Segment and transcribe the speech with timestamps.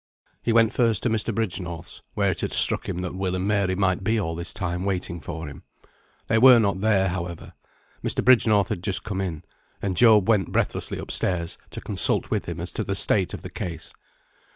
[0.41, 1.31] He went first to Mr.
[1.31, 4.83] Bridgenorth's, where it had struck him that Will and Mary might be all this time
[4.83, 5.61] waiting for him.
[6.25, 7.53] They were not there, however.
[8.03, 8.25] Mr.
[8.25, 9.43] Bridgenorth had just come in,
[9.79, 13.43] and Job went breathlessly up stairs to consult with him as to the state of
[13.43, 13.93] the case.